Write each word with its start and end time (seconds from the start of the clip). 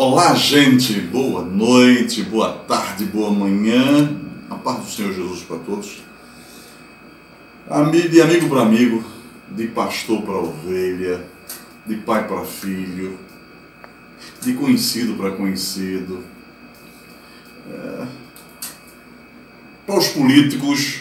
Olá, 0.00 0.32
gente, 0.32 0.92
boa 1.00 1.42
noite, 1.42 2.22
boa 2.22 2.52
tarde, 2.52 3.04
boa 3.04 3.32
manhã. 3.32 4.16
A 4.48 4.54
paz 4.54 4.78
do 4.78 4.88
Senhor 4.88 5.12
Jesus 5.12 5.42
para 5.42 5.58
todos. 5.58 6.04
De 8.08 8.22
amigo 8.22 8.48
para 8.48 8.62
amigo, 8.62 9.02
de 9.50 9.66
pastor 9.66 10.22
para 10.22 10.36
ovelha, 10.36 11.26
de 11.84 11.96
pai 11.96 12.28
para 12.28 12.44
filho, 12.44 13.18
de 14.40 14.52
conhecido 14.52 15.14
para 15.14 15.32
conhecido, 15.32 16.22
é, 17.68 18.06
para 19.84 19.98
os 19.98 20.06
políticos, 20.10 21.00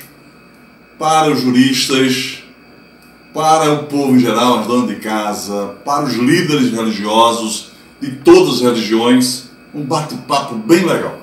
para 0.97 1.29
os 1.29 1.41
juristas, 1.41 2.43
para 3.31 3.73
o 3.73 3.83
povo 3.83 4.15
em 4.15 4.19
geral, 4.19 4.57
as 4.57 4.65
donas 4.65 4.87
de 4.87 4.95
casa, 4.95 5.75
para 5.85 6.03
os 6.03 6.15
líderes 6.15 6.71
religiosos 6.71 7.76
de 7.99 8.11
todas 8.17 8.55
as 8.55 8.61
religiões, 8.61 9.49
um 9.73 9.83
bate-papo 9.83 10.55
bem 10.55 10.85
legal. 10.85 11.19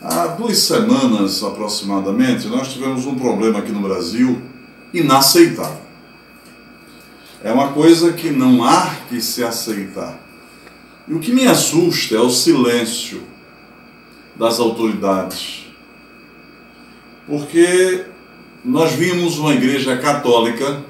Há 0.00 0.26
duas 0.26 0.58
semanas 0.58 1.42
aproximadamente, 1.42 2.46
nós 2.48 2.72
tivemos 2.72 3.06
um 3.06 3.14
problema 3.14 3.60
aqui 3.60 3.72
no 3.72 3.80
Brasil 3.80 4.42
inaceitável. 4.92 5.82
É 7.42 7.52
uma 7.52 7.72
coisa 7.72 8.12
que 8.12 8.30
não 8.30 8.64
há 8.64 8.94
que 9.08 9.20
se 9.20 9.42
aceitar. 9.42 10.18
E 11.06 11.14
o 11.14 11.20
que 11.20 11.32
me 11.32 11.46
assusta 11.46 12.16
é 12.16 12.20
o 12.20 12.30
silêncio 12.30 13.22
das 14.36 14.58
autoridades. 14.58 15.66
Porque 17.26 18.04
nós 18.64 18.92
vimos 18.92 19.38
uma 19.38 19.54
igreja 19.54 19.96
católica, 19.96 20.82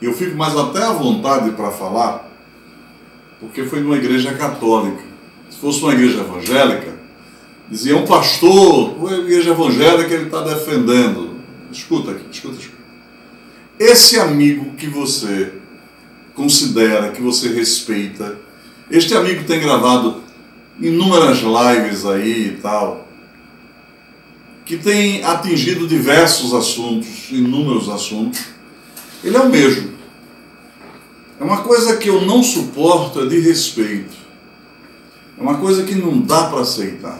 e 0.00 0.04
eu 0.06 0.14
fico 0.14 0.36
mais 0.36 0.56
até 0.56 0.82
à 0.82 0.92
vontade 0.92 1.50
para 1.52 1.70
falar, 1.70 2.29
porque 3.40 3.64
foi 3.64 3.80
numa 3.80 3.96
igreja 3.96 4.34
católica. 4.34 5.02
Se 5.48 5.58
fosse 5.58 5.82
uma 5.82 5.94
igreja 5.94 6.20
evangélica, 6.20 6.94
dizia 7.68 7.96
um 7.96 8.06
pastor, 8.06 8.96
uma 8.98 9.16
igreja 9.16 9.50
evangélica 9.50 10.14
ele 10.14 10.24
está 10.24 10.42
defendendo. 10.42 11.40
Escuta 11.72 12.12
aqui, 12.12 12.24
escuta, 12.30 12.56
escuta. 12.58 12.80
Esse 13.78 14.20
amigo 14.20 14.74
que 14.76 14.86
você 14.86 15.54
considera, 16.34 17.10
que 17.10 17.22
você 17.22 17.48
respeita, 17.48 18.38
este 18.90 19.14
amigo 19.14 19.44
tem 19.44 19.60
gravado 19.60 20.22
inúmeras 20.80 21.38
lives 21.38 22.04
aí 22.04 22.48
e 22.48 22.58
tal, 22.60 23.08
que 24.64 24.76
tem 24.76 25.24
atingido 25.24 25.86
diversos 25.86 26.54
assuntos, 26.54 27.30
inúmeros 27.30 27.88
assuntos, 27.88 28.40
ele 29.22 29.36
é 29.36 29.40
o 29.40 29.48
mesmo. 29.48 29.99
É 31.40 31.44
uma 31.44 31.62
coisa 31.62 31.96
que 31.96 32.08
eu 32.08 32.20
não 32.20 32.42
suporto 32.42 33.22
é 33.22 33.26
de 33.26 33.40
respeito. 33.40 34.14
É 35.38 35.42
uma 35.42 35.56
coisa 35.56 35.84
que 35.84 35.94
não 35.94 36.20
dá 36.20 36.44
para 36.44 36.60
aceitar. 36.60 37.18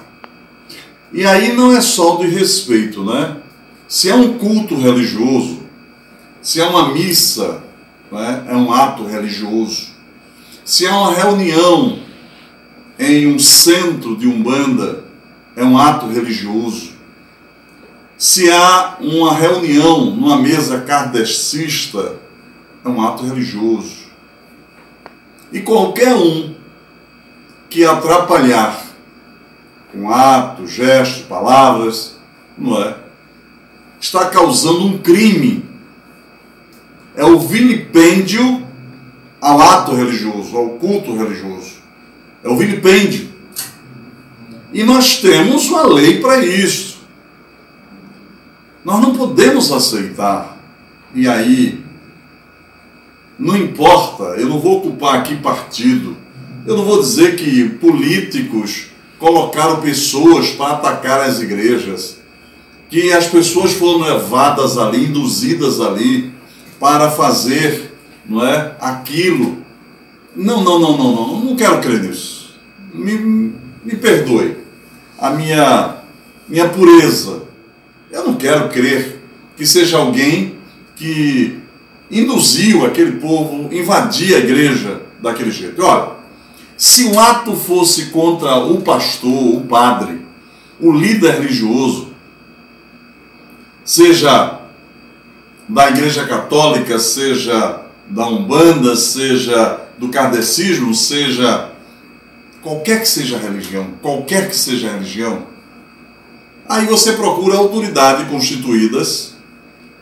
E 1.12 1.26
aí 1.26 1.54
não 1.54 1.72
é 1.72 1.80
só 1.80 2.16
de 2.16 2.26
respeito, 2.26 3.02
né? 3.02 3.38
Se 3.88 4.10
é 4.10 4.14
um 4.14 4.38
culto 4.38 4.76
religioso, 4.76 5.62
se 6.42 6.60
é 6.60 6.66
uma 6.66 6.92
missa, 6.92 7.64
né? 8.12 8.44
é 8.48 8.54
um 8.54 8.72
ato 8.72 9.04
religioso, 9.06 9.88
se 10.64 10.86
é 10.86 10.90
uma 10.90 11.12
reunião 11.12 11.98
em 12.98 13.26
um 13.26 13.38
centro 13.38 14.16
de 14.16 14.28
umbanda, 14.28 15.04
é 15.56 15.64
um 15.64 15.76
ato 15.76 16.06
religioso 16.06 17.00
se 18.20 18.50
há 18.50 18.98
uma 19.00 19.32
reunião 19.32 20.10
numa 20.10 20.36
mesa 20.36 20.82
kardecista, 20.82 22.16
é 22.84 22.86
um 22.86 23.00
ato 23.00 23.24
religioso. 23.24 23.99
E 25.52 25.60
qualquer 25.60 26.14
um 26.14 26.54
que 27.68 27.84
atrapalhar 27.84 28.84
com 29.92 30.10
ato, 30.10 30.66
gesto, 30.66 31.26
palavras, 31.26 32.16
não 32.56 32.80
é? 32.82 32.96
Está 34.00 34.26
causando 34.26 34.86
um 34.86 34.98
crime. 34.98 35.64
É 37.16 37.24
o 37.24 37.38
vilipêndio 37.38 38.66
ao 39.40 39.60
ato 39.60 39.94
religioso, 39.94 40.56
ao 40.56 40.70
culto 40.70 41.16
religioso. 41.16 41.72
É 42.42 42.48
o 42.48 42.56
vilipêndio. 42.56 43.28
E 44.72 44.84
nós 44.84 45.18
temos 45.18 45.68
uma 45.68 45.82
lei 45.82 46.20
para 46.20 46.44
isso. 46.44 47.00
Nós 48.84 49.00
não 49.00 49.14
podemos 49.14 49.70
aceitar. 49.72 50.56
E 51.14 51.28
aí, 51.28 51.79
não 53.40 53.56
importa, 53.56 54.22
eu 54.38 54.48
não 54.48 54.60
vou 54.60 54.76
ocupar 54.76 55.16
aqui 55.16 55.34
partido, 55.36 56.16
eu 56.66 56.76
não 56.76 56.84
vou 56.84 57.00
dizer 57.00 57.36
que 57.36 57.70
políticos 57.70 58.88
colocaram 59.18 59.80
pessoas 59.80 60.50
para 60.50 60.74
atacar 60.74 61.22
as 61.22 61.40
igrejas, 61.40 62.18
que 62.90 63.12
as 63.12 63.26
pessoas 63.26 63.72
foram 63.72 64.00
levadas 64.00 64.76
ali, 64.76 65.06
induzidas 65.06 65.80
ali, 65.80 66.30
para 66.78 67.10
fazer 67.10 67.96
não 68.26 68.46
é, 68.46 68.76
aquilo. 68.80 69.58
Não, 70.36 70.62
não, 70.62 70.78
não, 70.78 70.98
não, 70.98 71.16
não, 71.16 71.40
não 71.40 71.56
quero 71.56 71.80
crer 71.80 72.02
nisso. 72.02 72.54
Me, 72.92 73.54
me 73.84 73.96
perdoe. 73.96 74.56
A 75.18 75.30
minha, 75.30 75.96
minha 76.48 76.68
pureza 76.68 77.40
eu 78.10 78.26
não 78.26 78.34
quero 78.34 78.68
crer 78.68 79.20
que 79.56 79.64
seja 79.64 79.98
alguém 79.98 80.56
que 80.96 81.60
induziu 82.10 82.84
aquele 82.84 83.12
povo 83.12 83.72
invadir 83.72 84.34
a 84.34 84.38
igreja 84.38 85.02
daquele 85.20 85.50
jeito. 85.50 85.82
Olha, 85.82 86.12
se 86.76 87.04
o 87.04 87.20
ato 87.20 87.54
fosse 87.54 88.06
contra 88.06 88.56
o 88.56 88.80
pastor, 88.80 89.56
o 89.56 89.60
padre, 89.62 90.20
o 90.80 90.92
líder 90.92 91.34
religioso, 91.34 92.08
seja 93.84 94.60
da 95.68 95.88
Igreja 95.88 96.26
Católica, 96.26 96.98
seja 96.98 97.82
da 98.08 98.26
Umbanda, 98.26 98.96
seja 98.96 99.80
do 99.98 100.08
kardecismo, 100.08 100.94
seja 100.94 101.70
qualquer 102.62 103.00
que 103.00 103.08
seja 103.08 103.36
a 103.36 103.40
religião, 103.40 103.92
qualquer 104.02 104.48
que 104.48 104.56
seja 104.56 104.88
a 104.88 104.92
religião, 104.94 105.46
Aí 106.70 106.86
você 106.86 107.14
procura 107.14 107.56
autoridades 107.56 108.28
constituídas 108.28 109.29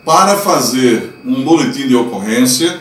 para 0.05 0.37
fazer 0.37 1.15
um 1.25 1.43
boletim 1.43 1.87
de 1.87 1.95
ocorrência, 1.95 2.79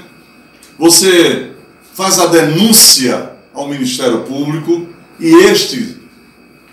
você 0.78 1.52
faz 1.94 2.18
a 2.18 2.26
denúncia 2.26 3.32
ao 3.52 3.68
Ministério 3.68 4.22
Público 4.22 4.86
e 5.18 5.34
este, 5.44 5.96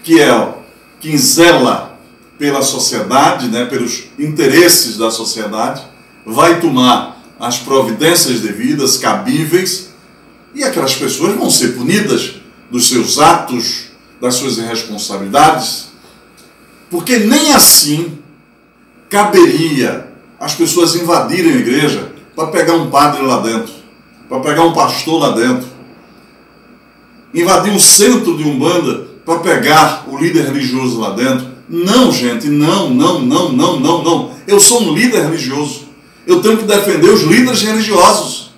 que 0.03 0.21
é 0.21 0.53
quem 0.99 1.17
zela 1.17 1.97
pela 2.37 2.61
sociedade, 2.61 3.47
né, 3.47 3.65
pelos 3.65 4.05
interesses 4.19 4.97
da 4.97 5.09
sociedade, 5.09 5.81
vai 6.25 6.59
tomar 6.59 7.21
as 7.39 7.57
providências 7.57 8.41
devidas, 8.41 8.97
cabíveis, 8.97 9.89
e 10.53 10.63
aquelas 10.63 10.95
pessoas 10.95 11.35
vão 11.35 11.49
ser 11.49 11.69
punidas 11.69 12.35
dos 12.71 12.87
seus 12.87 13.19
atos, 13.19 13.85
das 14.21 14.35
suas 14.35 14.57
irresponsabilidades, 14.57 15.87
porque 16.89 17.17
nem 17.19 17.53
assim 17.53 18.19
caberia 19.09 20.14
as 20.39 20.53
pessoas 20.53 20.95
invadirem 20.95 21.53
a 21.53 21.57
igreja 21.57 22.13
para 22.35 22.47
pegar 22.47 22.73
um 22.73 22.89
padre 22.89 23.21
lá 23.21 23.39
dentro, 23.41 23.73
para 24.27 24.39
pegar 24.39 24.63
um 24.63 24.73
pastor 24.73 25.19
lá 25.19 25.31
dentro. 25.31 25.67
Invadir 27.33 27.71
um 27.71 27.79
centro 27.79 28.37
de 28.37 28.43
Umbanda 28.43 29.07
para 29.25 29.39
pegar 29.39 30.05
o 30.07 30.17
líder 30.17 30.45
religioso 30.45 30.99
lá 30.99 31.11
dentro. 31.11 31.47
Não, 31.67 32.11
gente, 32.11 32.47
não, 32.47 32.89
não, 32.89 33.19
não, 33.19 33.51
não, 33.51 33.79
não, 33.79 34.03
não. 34.03 34.31
Eu 34.47 34.59
sou 34.59 34.83
um 34.83 34.93
líder 34.93 35.23
religioso. 35.23 35.85
Eu 36.27 36.41
tenho 36.41 36.57
que 36.57 36.63
defender 36.63 37.09
os 37.09 37.23
líderes 37.23 37.61
religiosos. 37.61 38.51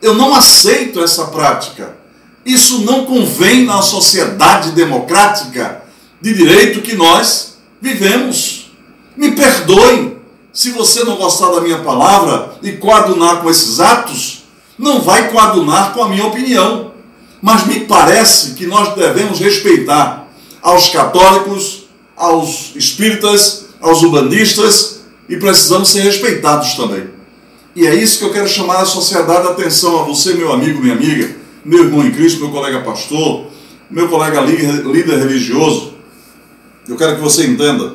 Eu 0.00 0.14
não 0.14 0.34
aceito 0.34 1.02
essa 1.02 1.26
prática. 1.26 1.96
Isso 2.44 2.84
não 2.84 3.04
convém 3.04 3.64
na 3.64 3.82
sociedade 3.82 4.72
democrática 4.72 5.82
de 6.20 6.34
direito 6.34 6.80
que 6.80 6.96
nós 6.96 7.58
vivemos. 7.80 8.70
Me 9.16 9.32
perdoe 9.32 10.19
se 10.52 10.70
você 10.70 11.04
não 11.04 11.16
gostar 11.16 11.50
da 11.50 11.60
minha 11.60 11.78
palavra 11.78 12.54
e 12.62 12.72
coadunar 12.72 13.40
com 13.42 13.50
esses 13.50 13.80
atos, 13.80 14.44
não 14.78 15.00
vai 15.00 15.30
coadunar 15.30 15.92
com 15.92 16.02
a 16.02 16.08
minha 16.08 16.26
opinião. 16.26 16.92
Mas 17.40 17.66
me 17.66 17.80
parece 17.80 18.52
que 18.52 18.66
nós 18.66 18.94
devemos 18.94 19.38
respeitar 19.38 20.28
aos 20.60 20.88
católicos, 20.88 21.84
aos 22.16 22.72
espíritas, 22.74 23.66
aos 23.80 24.02
ubandistas 24.02 25.00
e 25.28 25.36
precisamos 25.36 25.88
ser 25.88 26.00
respeitados 26.00 26.74
também. 26.74 27.08
E 27.74 27.86
é 27.86 27.94
isso 27.94 28.18
que 28.18 28.24
eu 28.24 28.32
quero 28.32 28.48
chamar 28.48 28.78
a 28.80 28.84
sociedade 28.84 29.46
a 29.46 29.52
atenção 29.52 30.00
a 30.00 30.02
você, 30.02 30.34
meu 30.34 30.52
amigo, 30.52 30.80
minha 30.80 30.94
amiga, 30.94 31.36
meu 31.64 31.84
irmão 31.84 32.04
em 32.04 32.10
Cristo, 32.10 32.40
meu 32.40 32.50
colega 32.50 32.80
pastor, 32.80 33.46
meu 33.88 34.08
colega 34.08 34.40
líder 34.40 35.18
religioso, 35.18 35.94
eu 36.88 36.96
quero 36.96 37.16
que 37.16 37.22
você 37.22 37.46
entenda 37.46 37.94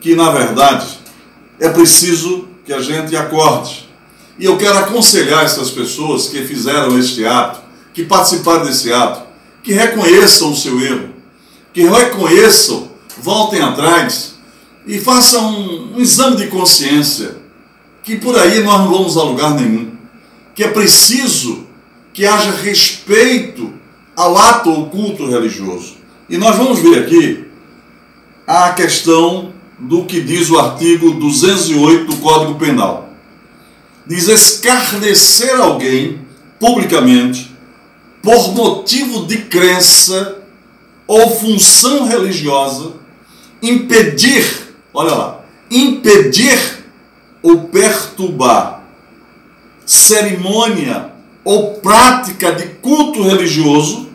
que, 0.00 0.14
na 0.14 0.30
verdade, 0.30 0.86
é 1.62 1.68
preciso 1.68 2.48
que 2.66 2.72
a 2.72 2.82
gente 2.82 3.16
acorde. 3.16 3.88
E 4.36 4.44
eu 4.44 4.58
quero 4.58 4.78
aconselhar 4.78 5.44
essas 5.44 5.70
pessoas 5.70 6.26
que 6.26 6.42
fizeram 6.42 6.98
este 6.98 7.24
ato, 7.24 7.60
que 7.94 8.04
participaram 8.04 8.64
desse 8.64 8.92
ato, 8.92 9.28
que 9.62 9.72
reconheçam 9.72 10.50
o 10.50 10.56
seu 10.56 10.80
erro, 10.80 11.10
que 11.72 11.84
reconheçam, 11.84 12.90
voltem 13.16 13.62
atrás 13.62 14.34
e 14.84 14.98
façam 14.98 15.52
um, 15.52 15.96
um 15.96 16.00
exame 16.00 16.36
de 16.36 16.48
consciência, 16.48 17.36
que 18.02 18.16
por 18.16 18.36
aí 18.36 18.60
nós 18.64 18.80
não 18.80 18.90
vamos 18.90 19.16
a 19.16 19.22
lugar 19.22 19.54
nenhum, 19.54 19.92
que 20.56 20.64
é 20.64 20.68
preciso 20.68 21.64
que 22.12 22.26
haja 22.26 22.50
respeito 22.50 23.72
ao 24.16 24.36
ato 24.36 24.68
ou 24.68 24.86
culto 24.86 25.30
religioso. 25.30 25.94
E 26.28 26.36
nós 26.36 26.56
vamos 26.56 26.80
ver 26.80 27.04
aqui 27.04 27.44
a 28.48 28.70
questão 28.70 29.52
do 29.82 30.04
que 30.04 30.20
diz 30.20 30.48
o 30.48 30.58
artigo 30.58 31.10
208 31.14 32.04
do 32.04 32.16
Código 32.18 32.54
Penal. 32.54 33.10
Diz 34.06 34.28
escarnecer 34.28 35.60
alguém 35.60 36.20
publicamente 36.60 37.50
por 38.22 38.54
motivo 38.54 39.26
de 39.26 39.38
crença 39.38 40.38
ou 41.04 41.30
função 41.36 42.06
religiosa, 42.06 42.92
impedir, 43.60 44.44
olha 44.94 45.14
lá, 45.14 45.44
impedir 45.68 46.84
ou 47.42 47.62
perturbar 47.64 48.84
cerimônia 49.84 51.10
ou 51.44 51.74
prática 51.74 52.52
de 52.52 52.66
culto 52.80 53.24
religioso, 53.24 54.08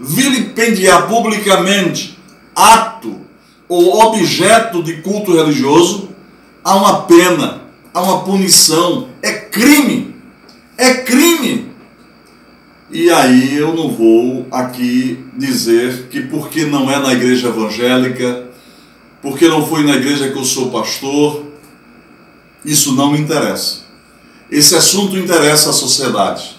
vilipendiar 0.00 1.06
publicamente 1.06 2.18
ato 2.56 3.17
ou 3.68 4.00
objeto 4.06 4.82
de 4.82 5.02
culto 5.02 5.36
religioso, 5.36 6.08
há 6.64 6.74
uma 6.74 7.02
pena, 7.02 7.62
há 7.92 8.02
uma 8.02 8.24
punição, 8.24 9.08
é 9.22 9.32
crime. 9.32 10.14
É 10.76 10.94
crime. 10.94 11.68
E 12.90 13.10
aí 13.10 13.56
eu 13.56 13.74
não 13.74 13.90
vou 13.90 14.46
aqui 14.50 15.22
dizer 15.36 16.08
que 16.10 16.22
porque 16.22 16.64
não 16.64 16.90
é 16.90 16.98
na 16.98 17.12
igreja 17.12 17.48
evangélica, 17.48 18.48
porque 19.20 19.46
não 19.46 19.66
foi 19.66 19.82
na 19.84 19.96
igreja 19.96 20.30
que 20.30 20.38
eu 20.38 20.44
sou 20.44 20.70
pastor, 20.70 21.44
isso 22.64 22.94
não 22.94 23.12
me 23.12 23.20
interessa. 23.20 23.80
Esse 24.50 24.74
assunto 24.74 25.18
interessa 25.18 25.70
a 25.70 25.74
sociedade. 25.74 26.56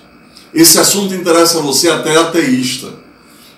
Esse 0.54 0.80
assunto 0.80 1.14
interessa 1.16 1.60
a 1.60 1.62
você 1.62 1.90
até 1.90 2.16
ateísta, 2.16 2.94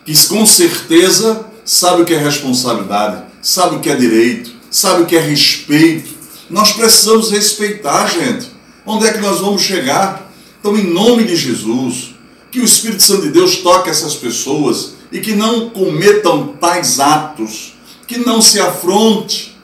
que 0.06 0.28
com 0.28 0.46
certeza 0.46 1.46
sabe 1.66 2.02
o 2.02 2.06
que 2.06 2.14
é 2.14 2.18
responsabilidade, 2.18 3.24
sabe 3.42 3.76
o 3.76 3.80
que 3.80 3.90
é 3.90 3.96
direito, 3.96 4.52
sabe 4.70 5.04
o 5.04 5.06
que 5.06 5.16
é 5.16 5.20
respeito. 5.20 6.14
Nós 6.50 6.74
precisamos 6.74 7.32
respeitar, 7.32 8.08
gente. 8.08 8.50
Onde 8.86 9.08
é 9.08 9.14
que 9.14 9.20
nós 9.20 9.40
vamos 9.40 9.62
chegar? 9.62 10.32
Então, 10.60 10.78
em 10.78 10.94
nome 10.94 11.24
de 11.24 11.36
Jesus, 11.36 12.14
que 12.52 12.60
o 12.60 12.66
Espírito 12.66 13.02
Santo 13.02 13.24
de 13.24 13.30
Deus 13.30 13.58
toque 13.58 13.90
essas 13.90 14.16
pessoas 14.16 14.94
e 15.12 15.20
que 15.20 15.34
não 15.34 15.70
cometam 15.70 16.50
tais 16.60 17.00
atos, 17.00 17.74
que 18.08 18.18
não 18.18 18.42
se 18.42 18.60
afronte, 18.60 19.58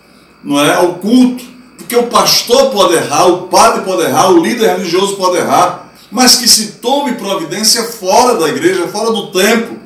não 0.44 0.60
é, 0.64 0.76
ao 0.76 0.96
culto, 0.96 1.44
porque 1.78 1.96
o 1.96 2.08
pastor 2.08 2.72
pode 2.72 2.96
errar, 2.96 3.28
o 3.28 3.48
padre 3.48 3.84
pode 3.84 4.04
errar, 4.04 4.32
o 4.32 4.42
líder 4.42 4.78
religioso 4.78 5.16
pode 5.16 5.38
errar, 5.38 5.92
mas 6.12 6.36
que 6.36 6.48
se 6.48 6.74
tome 6.74 7.14
providência 7.14 7.84
fora 7.84 8.36
da 8.36 8.48
igreja, 8.48 8.88
fora 8.88 9.12
do 9.12 9.28
templo, 9.32 9.78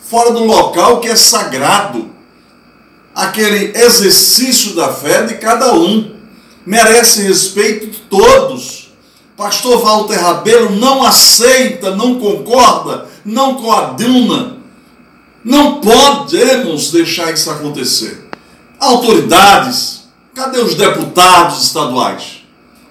fora 0.00 0.32
do 0.32 0.44
local 0.44 1.00
que 1.00 1.08
é 1.08 1.16
sagrado. 1.16 2.10
Aquele 3.20 3.78
exercício 3.78 4.74
da 4.74 4.94
fé 4.94 5.24
de 5.24 5.34
cada 5.34 5.74
um 5.74 6.16
merece 6.64 7.20
respeito 7.20 7.88
de 7.88 7.98
todos. 7.98 8.94
Pastor 9.36 9.78
Walter 9.82 10.18
Rabelo 10.18 10.70
não 10.76 11.04
aceita, 11.04 11.94
não 11.94 12.18
concorda, 12.18 13.06
não 13.22 13.56
coaduna. 13.56 14.56
Não 15.44 15.82
podemos 15.82 16.90
deixar 16.92 17.30
isso 17.30 17.50
acontecer. 17.50 18.26
Autoridades, 18.80 20.04
cadê 20.34 20.58
os 20.58 20.74
deputados 20.74 21.62
estaduais? 21.62 22.42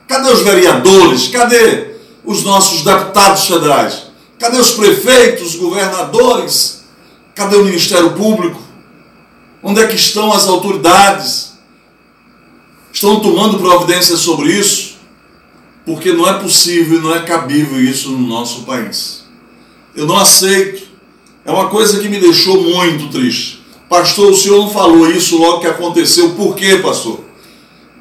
Cadê 0.08 0.30
os 0.30 0.44
vereadores? 0.44 1.28
Cadê 1.30 1.96
os 2.24 2.44
nossos 2.44 2.84
deputados 2.84 3.48
federais? 3.48 4.04
Cadê 4.38 4.60
os 4.60 4.70
prefeitos, 4.74 5.56
governadores? 5.56 6.84
Cadê 7.34 7.56
o 7.56 7.66
Ministério 7.66 8.12
Público? 8.12 8.69
Onde 9.62 9.82
é 9.82 9.88
que 9.88 9.96
estão 9.96 10.32
as 10.32 10.48
autoridades? 10.48 11.54
Estão 12.92 13.20
tomando 13.20 13.60
providências 13.60 14.20
sobre 14.20 14.52
isso? 14.52 14.98
Porque 15.86 16.14
não 16.14 16.28
é 16.28 16.34
possível 16.40 17.00
e 17.00 17.02
não 17.02 17.14
é 17.14 17.22
cabível 17.22 17.80
isso 17.80 18.12
no 18.12 18.28
nosso 18.28 18.64
país. 18.64 19.26
Eu 19.96 20.06
não 20.06 20.18
aceito. 20.18 20.88
É 21.44 21.52
uma 21.52 21.68
coisa 21.68 22.00
que 22.00 22.08
me 22.08 22.20
deixou 22.20 22.62
muito 22.62 23.10
triste. 23.10 23.64
Pastor, 23.90 24.32
o 24.32 24.36
senhor 24.36 24.60
não 24.60 24.70
falou 24.70 25.10
isso 25.10 25.38
logo 25.38 25.62
que 25.62 25.68
aconteceu. 25.68 26.32
Por 26.36 26.56
quê, 26.56 26.78
pastor? 26.78 27.22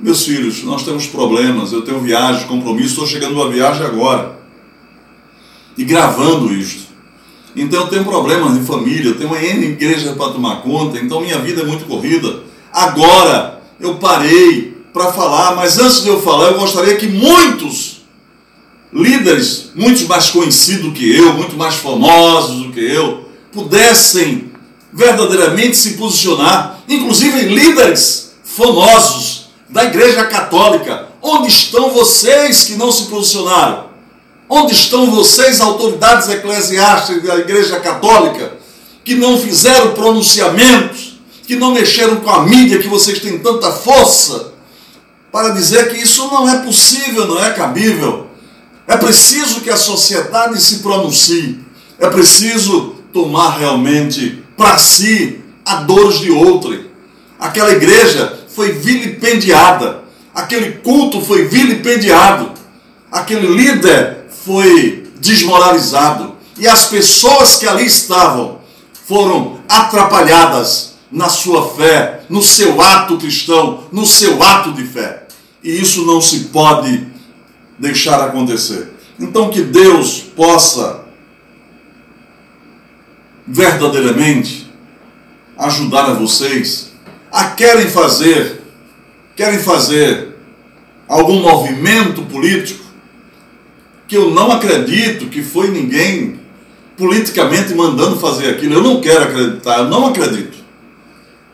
Meus 0.00 0.24
filhos, 0.24 0.62
nós 0.62 0.84
temos 0.84 1.06
problemas. 1.06 1.72
Eu 1.72 1.82
tenho 1.82 2.00
viagem, 2.00 2.46
compromisso. 2.46 2.90
Estou 2.90 3.06
chegando 3.06 3.34
numa 3.34 3.50
viagem 3.50 3.84
agora. 3.84 4.38
E 5.76 5.84
gravando 5.84 6.52
isto. 6.52 6.87
Então 7.56 7.80
eu 7.80 7.86
tenho 7.88 8.04
problemas 8.04 8.54
de 8.54 8.64
família, 8.64 9.10
eu 9.10 9.16
tenho 9.16 9.30
uma 9.30 9.42
N 9.42 9.66
igreja 9.66 10.12
para 10.12 10.32
tomar 10.32 10.62
conta, 10.62 10.98
então 10.98 11.20
minha 11.20 11.38
vida 11.38 11.62
é 11.62 11.64
muito 11.64 11.86
corrida. 11.86 12.40
Agora 12.72 13.60
eu 13.80 13.96
parei 13.96 14.76
para 14.92 15.12
falar, 15.12 15.54
mas 15.56 15.78
antes 15.78 16.02
de 16.02 16.08
eu 16.08 16.20
falar, 16.20 16.48
eu 16.48 16.58
gostaria 16.58 16.96
que 16.96 17.06
muitos 17.06 18.02
líderes, 18.92 19.70
muitos 19.74 20.06
mais 20.06 20.30
conhecidos 20.30 20.92
que 20.96 21.14
eu, 21.14 21.34
muito 21.34 21.56
mais 21.56 21.76
famosos 21.76 22.64
do 22.64 22.72
que 22.72 22.80
eu, 22.80 23.28
pudessem 23.52 24.50
verdadeiramente 24.92 25.76
se 25.76 25.94
posicionar, 25.94 26.80
inclusive 26.88 27.42
líderes 27.42 28.32
famosos 28.42 29.50
da 29.68 29.84
Igreja 29.84 30.24
Católica. 30.24 31.08
Onde 31.20 31.48
estão 31.48 31.90
vocês 31.90 32.64
que 32.64 32.76
não 32.76 32.90
se 32.90 33.04
posicionaram? 33.04 33.87
Onde 34.48 34.72
estão 34.72 35.10
vocês, 35.10 35.60
autoridades 35.60 36.28
eclesiásticas 36.28 37.22
da 37.22 37.36
Igreja 37.36 37.78
Católica, 37.80 38.52
que 39.04 39.14
não 39.14 39.38
fizeram 39.38 39.92
pronunciamentos, 39.92 41.20
que 41.46 41.56
não 41.56 41.72
mexeram 41.72 42.16
com 42.16 42.30
a 42.30 42.44
mídia, 42.44 42.78
que 42.78 42.88
vocês 42.88 43.18
têm 43.18 43.38
tanta 43.38 43.70
força, 43.72 44.52
para 45.30 45.50
dizer 45.50 45.90
que 45.90 45.96
isso 45.96 46.26
não 46.26 46.48
é 46.48 46.58
possível, 46.58 47.26
não 47.26 47.44
é 47.44 47.50
cabível? 47.50 48.26
É 48.86 48.96
preciso 48.96 49.60
que 49.60 49.70
a 49.70 49.76
sociedade 49.76 50.60
se 50.60 50.78
pronuncie, 50.78 51.60
é 51.98 52.08
preciso 52.08 52.96
tomar 53.12 53.58
realmente 53.58 54.42
para 54.56 54.78
si 54.78 55.40
a 55.64 55.76
dores 55.76 56.20
de 56.20 56.30
outrem. 56.30 56.86
Aquela 57.38 57.72
igreja 57.72 58.38
foi 58.48 58.72
vilipendiada, 58.72 60.04
aquele 60.34 60.72
culto 60.78 61.20
foi 61.20 61.46
vilipendiado, 61.46 62.52
aquele 63.12 63.46
líder 63.46 64.17
foi 64.44 65.10
desmoralizado 65.20 66.36
e 66.56 66.66
as 66.66 66.86
pessoas 66.86 67.56
que 67.56 67.66
ali 67.66 67.86
estavam 67.86 68.58
foram 69.06 69.60
atrapalhadas 69.68 70.94
na 71.10 71.28
sua 71.28 71.74
fé, 71.74 72.22
no 72.28 72.42
seu 72.42 72.80
ato 72.80 73.16
cristão, 73.16 73.84
no 73.90 74.04
seu 74.04 74.42
ato 74.42 74.72
de 74.72 74.84
fé. 74.84 75.26
E 75.62 75.70
isso 75.80 76.04
não 76.04 76.20
se 76.20 76.40
pode 76.46 77.06
deixar 77.78 78.20
acontecer. 78.20 78.92
Então, 79.18 79.50
que 79.50 79.62
Deus 79.62 80.20
possa 80.20 81.04
verdadeiramente 83.46 84.70
ajudar 85.56 86.10
a 86.10 86.14
vocês 86.14 86.92
a 87.32 87.50
querem 87.50 87.88
fazer, 87.88 88.62
querem 89.34 89.58
fazer 89.58 90.36
algum 91.08 91.40
movimento 91.40 92.22
político, 92.22 92.84
que 94.08 94.16
eu 94.16 94.30
não 94.30 94.50
acredito 94.50 95.26
que 95.26 95.42
foi 95.42 95.70
ninguém 95.70 96.40
politicamente 96.96 97.74
mandando 97.74 98.18
fazer 98.18 98.48
aquilo. 98.48 98.74
Eu 98.74 98.82
não 98.82 99.00
quero 99.02 99.24
acreditar, 99.24 99.80
eu 99.80 99.84
não 99.84 100.06
acredito. 100.06 100.56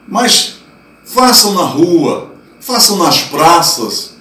Mas 0.07 0.59
façam 1.05 1.53
na 1.53 1.63
rua, 1.63 2.33
façam 2.61 2.97
nas 2.97 3.23
praças, 3.25 4.15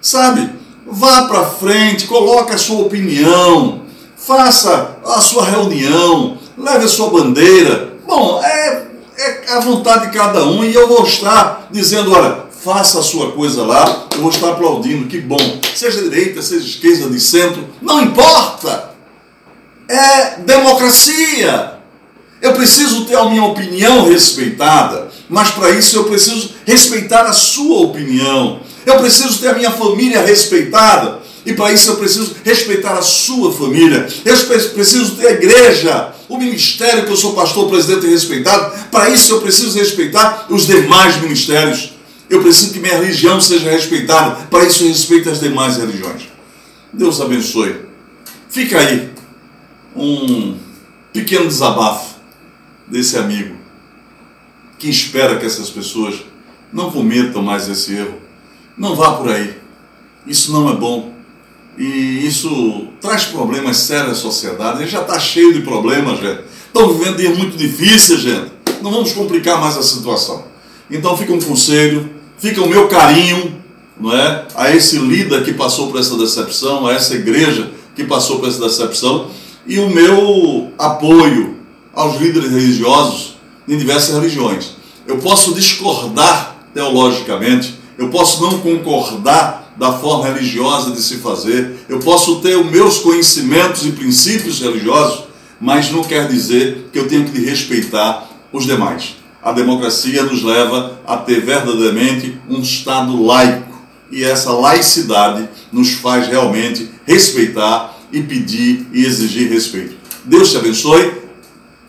sabe? 0.00 0.50
Vá 0.86 1.22
para 1.22 1.46
frente, 1.46 2.06
coloque 2.06 2.52
a 2.52 2.58
sua 2.58 2.82
opinião, 2.82 3.82
faça 4.16 4.96
a 5.04 5.20
sua 5.20 5.44
reunião, 5.44 6.38
leve 6.56 6.84
a 6.84 6.88
sua 6.88 7.08
bandeira. 7.10 7.94
Bom, 8.06 8.40
é, 8.42 8.86
é 9.16 9.52
a 9.52 9.60
vontade 9.60 10.06
de 10.06 10.12
cada 10.16 10.44
um 10.44 10.62
e 10.62 10.74
eu 10.74 10.86
vou 10.86 11.04
estar 11.04 11.68
dizendo, 11.70 12.12
olha, 12.12 12.47
faça 12.62 12.98
a 12.98 13.02
sua 13.02 13.32
coisa 13.32 13.62
lá, 13.62 14.08
eu 14.14 14.20
vou 14.20 14.30
estar 14.30 14.50
aplaudindo, 14.50 15.06
que 15.06 15.20
bom. 15.20 15.60
Seja 15.74 16.02
direita, 16.02 16.42
seja 16.42 16.66
esquerda, 16.66 17.08
de 17.08 17.20
centro, 17.20 17.68
não 17.80 18.02
importa. 18.02 18.90
É 19.88 20.40
democracia. 20.40 21.74
Eu 22.40 22.52
preciso 22.52 23.04
ter 23.04 23.16
a 23.16 23.24
minha 23.24 23.44
opinião 23.44 24.08
respeitada, 24.08 25.10
mas 25.28 25.50
para 25.50 25.70
isso 25.70 25.96
eu 25.96 26.04
preciso 26.04 26.50
respeitar 26.64 27.22
a 27.22 27.32
sua 27.32 27.80
opinião. 27.80 28.60
Eu 28.86 28.98
preciso 28.98 29.38
ter 29.38 29.48
a 29.48 29.54
minha 29.54 29.70
família 29.70 30.22
respeitada. 30.22 31.18
E 31.44 31.54
para 31.54 31.72
isso 31.72 31.90
eu 31.90 31.96
preciso 31.96 32.36
respeitar 32.44 32.92
a 32.92 33.02
sua 33.02 33.50
família. 33.52 34.06
Eu 34.24 34.36
preciso 34.74 35.16
ter 35.16 35.28
a 35.28 35.32
igreja, 35.32 36.12
o 36.28 36.36
ministério 36.36 37.06
que 37.06 37.10
eu 37.10 37.16
sou 37.16 37.32
pastor, 37.32 37.68
presidente 37.70 38.06
e 38.06 38.10
respeitado. 38.10 38.70
Para 38.90 39.08
isso 39.08 39.32
eu 39.32 39.40
preciso 39.40 39.78
respeitar 39.78 40.46
os 40.50 40.66
demais 40.66 41.16
ministérios. 41.20 41.97
Eu 42.28 42.42
preciso 42.42 42.72
que 42.72 42.78
minha 42.78 42.98
religião 42.98 43.40
seja 43.40 43.70
respeitada. 43.70 44.46
Para 44.46 44.64
isso 44.64 44.86
respeito 44.86 45.30
as 45.30 45.40
demais 45.40 45.76
religiões. 45.76 46.28
Deus 46.92 47.20
abençoe. 47.20 47.86
Fica 48.50 48.78
aí 48.78 49.10
um 49.96 50.56
pequeno 51.12 51.46
desabafo 51.46 52.16
desse 52.86 53.16
amigo 53.16 53.56
que 54.78 54.88
espera 54.88 55.38
que 55.38 55.46
essas 55.46 55.70
pessoas 55.70 56.22
não 56.72 56.90
cometam 56.90 57.42
mais 57.42 57.68
esse 57.68 57.94
erro. 57.94 58.18
Não 58.76 58.94
vá 58.94 59.12
por 59.12 59.30
aí. 59.30 59.58
Isso 60.26 60.52
não 60.52 60.70
é 60.70 60.74
bom. 60.74 61.12
E 61.76 62.26
isso 62.26 62.88
traz 63.00 63.24
problemas 63.24 63.78
sérios 63.78 64.18
à 64.18 64.20
sociedade. 64.20 64.80
Gente 64.80 64.90
já 64.90 65.02
está 65.02 65.18
cheio 65.18 65.52
de 65.52 65.62
problemas, 65.62 66.20
gente. 66.20 66.42
Estão 66.66 66.92
vivendo 66.92 67.16
dias 67.16 67.36
muito 67.36 67.56
difíceis, 67.56 68.20
gente. 68.20 68.52
Não 68.82 68.90
vamos 68.90 69.12
complicar 69.12 69.60
mais 69.60 69.76
a 69.76 69.82
situação. 69.82 70.44
Então 70.90 71.16
fica 71.16 71.32
um 71.32 71.40
conselho, 71.40 72.17
fica 72.38 72.62
o 72.62 72.68
meu 72.68 72.88
carinho, 72.88 73.56
não 74.00 74.14
é? 74.14 74.46
A 74.54 74.74
esse 74.74 74.98
líder 74.98 75.44
que 75.44 75.52
passou 75.52 75.90
por 75.90 76.00
essa 76.00 76.16
decepção, 76.16 76.86
a 76.86 76.94
essa 76.94 77.14
igreja 77.14 77.70
que 77.94 78.04
passou 78.04 78.38
por 78.38 78.48
essa 78.48 78.60
decepção, 78.60 79.30
e 79.66 79.78
o 79.78 79.90
meu 79.90 80.72
apoio 80.78 81.56
aos 81.92 82.20
líderes 82.20 82.50
religiosos 82.50 83.36
em 83.66 83.76
diversas 83.76 84.14
religiões. 84.14 84.76
Eu 85.06 85.18
posso 85.18 85.52
discordar 85.52 86.56
teologicamente, 86.72 87.74
eu 87.98 88.08
posso 88.08 88.42
não 88.42 88.60
concordar 88.60 89.74
da 89.76 89.92
forma 89.92 90.26
religiosa 90.26 90.90
de 90.90 91.00
se 91.00 91.18
fazer, 91.18 91.84
eu 91.88 91.98
posso 92.00 92.36
ter 92.36 92.56
os 92.56 92.70
meus 92.70 92.98
conhecimentos 92.98 93.86
e 93.86 93.92
princípios 93.92 94.60
religiosos, 94.60 95.24
mas 95.60 95.90
não 95.90 96.02
quer 96.02 96.28
dizer 96.28 96.88
que 96.92 96.98
eu 96.98 97.08
tenho 97.08 97.24
que 97.24 97.40
respeitar 97.40 98.28
os 98.52 98.64
demais. 98.64 99.16
A 99.42 99.52
democracia 99.52 100.22
nos 100.24 100.42
leva 100.42 101.00
a 101.06 101.16
ter 101.16 101.40
verdadeiramente 101.40 102.40
um 102.48 102.60
Estado 102.60 103.22
laico 103.22 103.78
e 104.10 104.24
essa 104.24 104.52
laicidade 104.52 105.48
nos 105.72 105.92
faz 105.92 106.26
realmente 106.26 106.90
respeitar 107.06 107.96
e 108.12 108.22
pedir 108.22 108.86
e 108.92 109.04
exigir 109.04 109.50
respeito. 109.50 109.96
Deus 110.24 110.50
te 110.50 110.56
abençoe. 110.56 111.12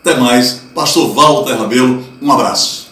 Até 0.00 0.18
mais. 0.18 0.62
Pastor 0.74 1.12
Walter 1.14 1.54
Rabelo, 1.54 2.04
um 2.22 2.32
abraço. 2.32 2.89